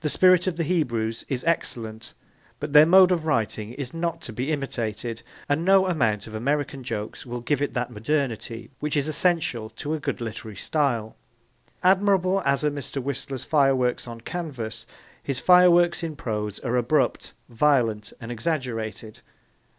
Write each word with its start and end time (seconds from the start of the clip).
The 0.00 0.10
spirit 0.10 0.46
of 0.46 0.58
the 0.58 0.62
Hebrews 0.62 1.24
is 1.30 1.42
excellent 1.44 2.12
but 2.60 2.74
their 2.74 2.84
mode 2.84 3.10
of 3.10 3.24
writing 3.24 3.72
is 3.72 3.94
not 3.94 4.20
to 4.20 4.30
be 4.30 4.52
imitated, 4.52 5.22
and 5.48 5.64
no 5.64 5.86
amount 5.86 6.26
of 6.26 6.34
American 6.34 6.82
jokes 6.84 7.24
will 7.24 7.40
give 7.40 7.62
it 7.62 7.72
that 7.72 7.90
modernity 7.90 8.68
which 8.80 8.94
is 8.94 9.08
essential 9.08 9.70
to 9.70 9.94
a 9.94 9.98
good 9.98 10.20
literary 10.20 10.54
style. 10.56 11.16
Admirable 11.82 12.42
as 12.44 12.62
are 12.62 12.70
Mr. 12.70 13.02
Whistler's 13.02 13.44
fireworks 13.44 14.06
on 14.06 14.20
canvas, 14.20 14.84
his 15.22 15.40
fireworks 15.40 16.02
in 16.02 16.14
prose 16.14 16.58
are 16.58 16.76
abrupt, 16.76 17.32
violent 17.48 18.12
and 18.20 18.30
exaggerated. 18.30 19.20